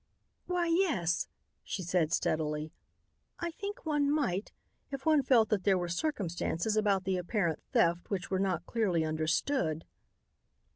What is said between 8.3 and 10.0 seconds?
were not clearly understood.